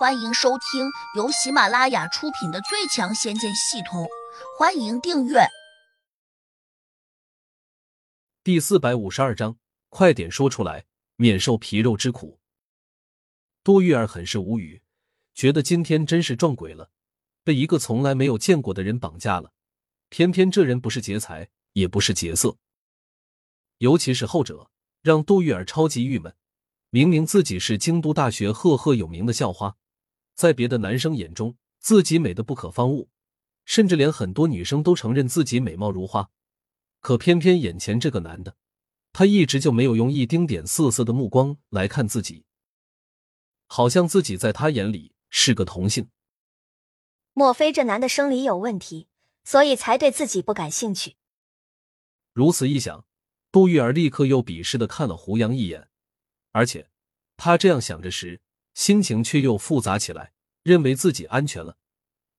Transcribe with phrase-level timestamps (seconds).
[0.00, 4.04] 欢迎收听由喜马拉雅出品的《最强仙剑系统》，
[4.58, 5.40] 欢迎订阅。
[8.42, 9.58] 第四百五十二章，
[9.90, 10.86] 快点说出来，
[11.16, 12.40] 免受皮肉之苦。
[13.62, 14.80] 多玉儿很是无语，
[15.34, 16.90] 觉得今天真是撞鬼了，
[17.44, 19.52] 被一个从来没有见过的人绑架了。
[20.08, 22.56] 偏偏这人不是劫财，也不是劫色，
[23.76, 24.70] 尤其是后者，
[25.02, 26.34] 让杜玉儿超级郁闷。
[26.88, 29.76] 明明自己是京都大学赫赫有名的校花。
[30.40, 33.10] 在别的男生眼中，自己美的不可方物，
[33.66, 36.30] 甚至连很多女生都承认自己美貌如花。
[37.00, 38.56] 可偏偏眼前这个男的，
[39.12, 42.46] 他一直就没有用一丁点色色的目光来看自己，
[43.66, 46.08] 好像自己在他眼里是个同性。
[47.34, 49.08] 莫非这男的生理有问题，
[49.44, 51.16] 所以才对自己不感兴趣？
[52.32, 53.04] 如此一想，
[53.52, 55.90] 杜玉儿立刻又鄙视的看了胡杨一眼，
[56.52, 56.88] 而且
[57.36, 58.40] 他这样想着时。
[58.74, 61.76] 心情却又复杂起来，认为自己安全了，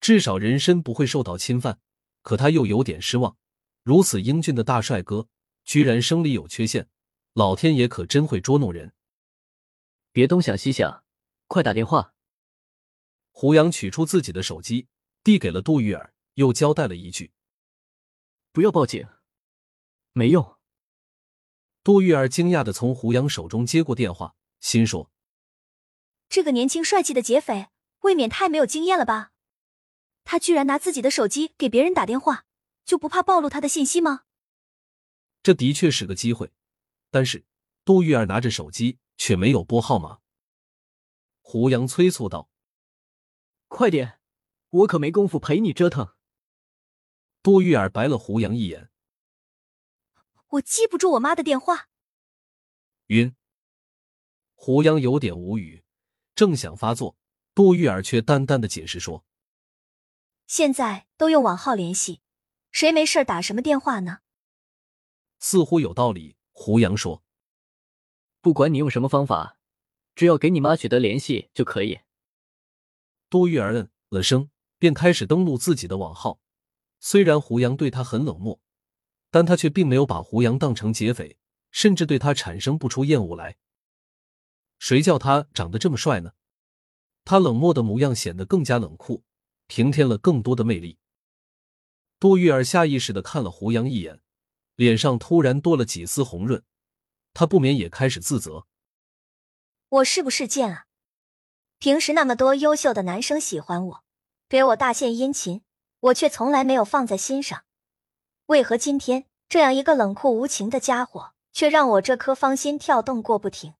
[0.00, 1.80] 至少人身不会受到侵犯。
[2.22, 3.36] 可他又有点失望，
[3.82, 5.28] 如此英俊的大帅哥，
[5.64, 6.88] 居然生理有缺陷，
[7.32, 8.92] 老天爷可真会捉弄人。
[10.12, 11.04] 别东想西想，
[11.46, 12.14] 快打电话！
[13.30, 14.88] 胡杨取出自己的手机，
[15.24, 17.32] 递给了杜玉儿，又交代了一句
[18.52, 19.06] ：“不要报警，
[20.12, 20.58] 没用。”
[21.82, 25.10] 杜玉儿惊讶的从胡杨手中接过电话，心说。
[26.30, 27.70] 这个年轻帅气的劫匪
[28.02, 29.32] 未免太没有经验了吧？
[30.22, 32.46] 他居然拿自己的手机给别人打电话，
[32.84, 34.22] 就不怕暴露他的信息吗？
[35.42, 36.52] 这的确是个机会，
[37.10, 37.44] 但是
[37.84, 40.20] 杜玉儿拿着手机却没有拨号码。
[41.40, 42.48] 胡杨催促道
[43.66, 44.20] ：“快点，
[44.68, 46.14] 我可没工夫陪你折腾。”
[47.42, 48.88] 杜玉儿白了胡杨一眼
[50.50, 51.88] ：“我记不住我妈的电话。”
[53.08, 53.34] 晕。
[54.54, 55.82] 胡杨有点无语。
[56.40, 57.18] 正想发作，
[57.54, 59.26] 杜玉儿却淡淡的解释说
[60.48, 62.22] ：“现在都用网号联系，
[62.72, 64.20] 谁没事打什么电话呢？”
[65.38, 66.36] 似乎有道理。
[66.52, 67.22] 胡杨说
[68.40, 69.58] ：“不管你用什么方法，
[70.14, 72.00] 只要给你妈取得联系就可以。”
[73.28, 74.48] 杜玉儿嗯了声，
[74.78, 76.40] 便开始登录自己的网号。
[77.00, 78.58] 虽然胡杨对他很冷漠，
[79.30, 81.36] 但他却并没有把胡杨当成劫匪，
[81.70, 83.58] 甚至对他产生不出厌恶来。
[84.80, 86.32] 谁叫他长得这么帅呢？
[87.24, 89.22] 他冷漠的模样显得更加冷酷，
[89.66, 90.98] 平添了更多的魅力。
[92.18, 94.20] 杜玉儿下意识的看了胡杨一眼，
[94.76, 96.64] 脸上突然多了几丝红润，
[97.34, 98.66] 他不免也开始自责：
[99.90, 100.86] 我是不是贱啊？
[101.78, 104.04] 平时那么多优秀的男生喜欢我，
[104.48, 105.62] 给我大献殷勤，
[106.00, 107.64] 我却从来没有放在心上。
[108.46, 113.74] 为何今天这样一个冷酷无情的家伙，却让我这颗芳心跳动过不停？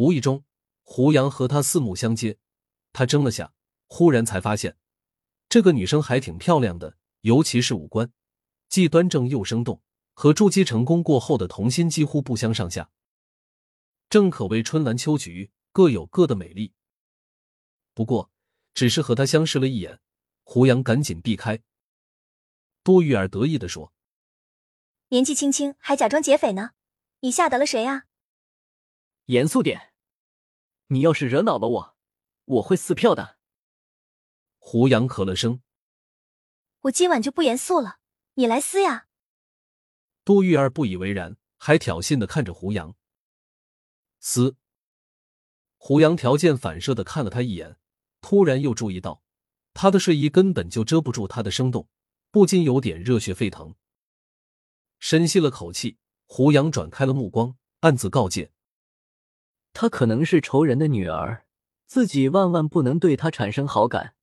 [0.00, 0.46] 无意中，
[0.82, 2.38] 胡杨和他四目相接，
[2.90, 3.52] 他怔了下，
[3.86, 4.78] 忽然才发现，
[5.46, 8.10] 这个女生还挺漂亮的，尤其是五官，
[8.70, 9.82] 既端正又生动，
[10.14, 12.90] 和筑基成功过后的童心几乎不相上下。
[14.08, 16.72] 正可谓春兰秋菊，各有各的美丽。
[17.92, 18.30] 不过，
[18.72, 20.00] 只是和他相视了一眼，
[20.44, 21.60] 胡杨赶紧避开。
[22.82, 23.92] 杜玉儿得意的说
[25.12, 26.70] ：“年纪轻轻还假装劫匪呢，
[27.20, 28.04] 你吓得了谁啊？”
[29.26, 29.89] 严肃点！
[30.92, 31.96] 你要是惹恼了我，
[32.46, 33.38] 我会撕票的。
[34.58, 35.62] 胡杨咳了声
[36.82, 37.98] ：“我今晚就不严肃了，
[38.34, 39.06] 你来撕呀！”
[40.24, 42.96] 杜玉儿不以为然，还挑衅的看着胡杨。
[44.18, 44.56] 撕！
[45.76, 47.78] 胡杨条件反射的看了他一眼，
[48.20, 49.22] 突然又注意到
[49.72, 51.88] 他的睡衣根本就遮不住他的生动，
[52.32, 53.76] 不禁有点热血沸腾。
[54.98, 58.52] 深吸了口气，胡杨转开了目光，暗自告诫。
[59.72, 61.46] 她可能是仇人的女儿，
[61.86, 64.14] 自己万万不能对她产生好感，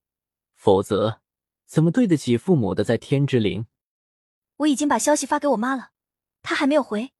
[0.56, 1.22] 否则
[1.66, 3.66] 怎么对得起父母的在天之灵？
[4.57, 5.91] 我已经把消息发给我妈了，
[6.41, 7.13] 她还没有回。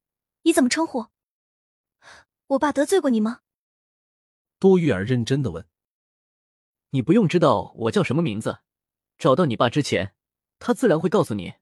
[0.44, 1.08] 你怎么称呼？
[2.48, 3.42] 我爸得罪过你吗？
[4.60, 5.68] 多玉儿认真的问。
[6.92, 8.60] 你不用知道我叫什么名字，
[9.18, 10.16] 找到你爸之前，
[10.58, 11.56] 他自然会告诉你。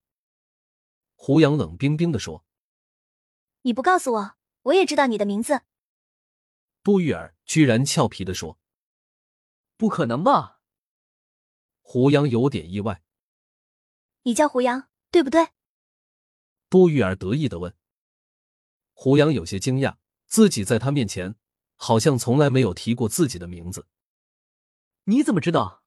[1.16, 2.46] 胡杨冷冰冰的说。
[3.64, 5.64] 你不告诉我，我也知道你的名字。
[6.86, 8.60] 杜玉儿居然俏皮的说
[9.76, 10.60] ：“不可能吧？”
[11.82, 13.02] 胡杨有点意外。
[14.22, 15.48] “你叫胡杨，对不对？”
[16.70, 17.76] 杜玉儿得意的问。
[18.94, 19.98] 胡杨有些惊讶，
[20.28, 21.38] 自己在他面前
[21.76, 23.88] 好像从来没有提过自己的名字。
[25.06, 25.84] 你怎么知道？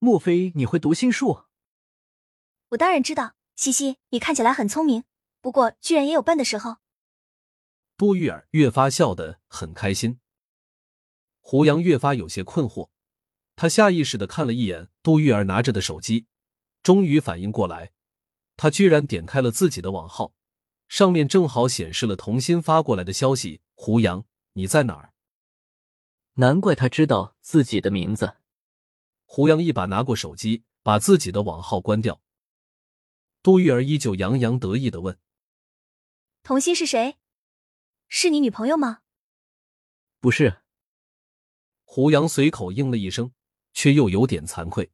[0.00, 1.44] 莫非你会读心术？
[2.70, 5.04] 我当然知道，西西，你看起来很聪明，
[5.40, 6.78] 不过居然也有笨的时候。
[8.00, 10.20] 杜玉儿越发笑得很开心。
[11.38, 12.88] 胡杨越发有些困惑，
[13.56, 16.24] 他下意识的看了一眼杜玉儿拿着的手机，
[16.82, 17.92] 终于反应过来，
[18.56, 20.32] 他居然点开了自己的网号，
[20.88, 24.24] 上面正好显示了童心发过来的消息：“胡杨，
[24.54, 25.12] 你在哪儿？”
[26.40, 28.38] 难怪他知道自己的名字。
[29.26, 32.22] 胡杨一把拿过手机，把自己的网号关掉。
[33.42, 35.18] 杜玉儿依旧洋洋得意的问
[36.42, 37.18] ：“童心是谁？
[38.10, 39.00] 是你女朋友吗
[40.20, 40.58] ？”“不是。”
[41.84, 43.32] 胡杨随口应了一声，
[43.72, 44.92] 却又有点惭愧。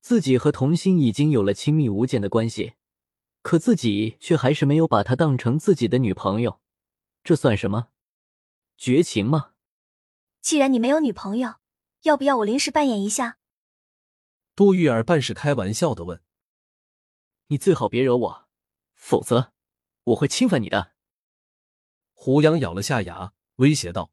[0.00, 2.74] 自己和童心已经有了亲密无间的关系，
[3.42, 6.60] 可自己却还是没有把她当成自己的女朋友，
[7.22, 7.88] 这算什么？
[8.76, 9.52] 绝情吗？
[10.40, 11.56] 既然你没有女朋友，
[12.02, 13.38] 要不要我临时扮演一下？
[14.56, 16.22] 杜玉儿半是开玩笑的问
[17.48, 18.48] ：“你最好别惹我，
[18.94, 19.52] 否则
[20.04, 20.92] 我会侵犯你的。”
[22.22, 24.12] 胡杨咬了下牙，威胁道：“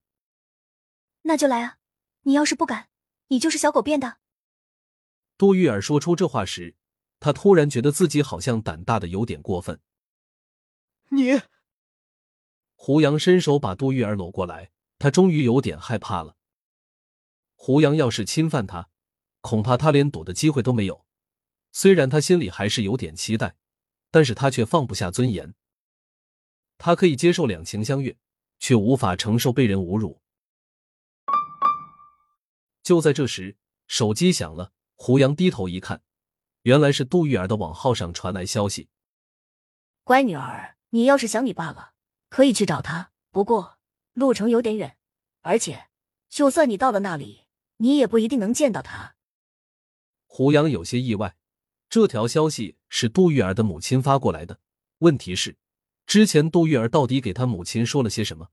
[1.23, 1.77] 那就来啊！
[2.21, 2.87] 你要是不敢，
[3.27, 4.19] 你就是小狗变的。”
[5.37, 6.77] 杜玉儿说出这话时，
[7.19, 9.81] 他突然觉得自己好像胆大的有点过分。
[11.09, 11.41] 你，
[12.75, 14.71] 胡杨伸手把杜玉儿搂过来。
[14.97, 16.37] 他终于有点害怕了。
[17.55, 18.87] 胡杨要是侵犯他，
[19.41, 21.05] 恐怕他连躲的机会都没有。
[21.73, 23.57] 虽然他心里还是有点期待，
[24.11, 25.53] 但是他却放不下尊严。
[26.77, 28.15] 他可以接受两情相悦，
[28.59, 30.21] 却无法承受被人侮辱。
[32.83, 33.57] 就在这时，
[33.87, 34.71] 手机响了。
[34.95, 36.01] 胡杨低头一看，
[36.63, 38.89] 原来是杜玉儿的网号上传来消息
[40.03, 41.93] ：“乖女儿，你要是想你爸了，
[42.29, 43.11] 可以去找他。
[43.29, 43.77] 不过……”
[44.17, 44.97] 路程有点远，
[45.41, 45.89] 而且
[46.27, 47.45] 就算你到了那里，
[47.77, 49.15] 你也不一定能见到他。
[50.25, 51.37] 胡杨有些意外，
[51.87, 54.59] 这条消息是杜玉儿的母亲发过来的。
[54.97, 55.55] 问题是，
[56.07, 58.49] 之前杜玉儿到底给他母亲说了些什么？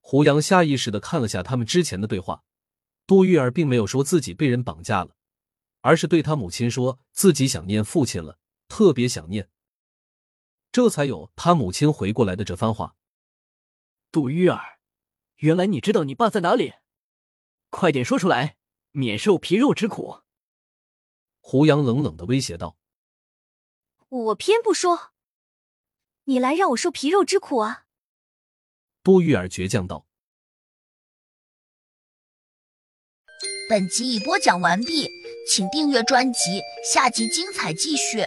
[0.00, 2.44] 胡杨下意识的看了下他们之前的对话，
[3.06, 5.16] 杜玉儿并没有说自己被人绑架了，
[5.80, 8.38] 而是对他母亲说自己想念父亲了，
[8.68, 9.48] 特别想念，
[10.70, 12.96] 这才有他母亲回过来的这番话。
[14.12, 14.78] 杜玉儿，
[15.36, 16.74] 原来你知道你爸在哪里？
[17.70, 18.58] 快点说出来，
[18.90, 20.20] 免受皮肉之苦。
[21.40, 22.76] 胡杨冷冷的威胁道
[24.08, 25.12] ：“我偏不说，
[26.26, 27.86] 你来让我受皮肉之苦啊！”
[29.02, 30.06] 多玉儿倔强道。
[33.68, 35.08] 本集已播讲完毕，
[35.50, 36.60] 请订阅专辑，
[36.92, 38.24] 下集精彩继续。